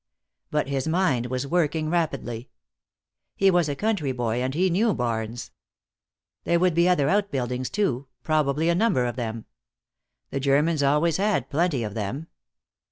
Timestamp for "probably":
8.23-8.67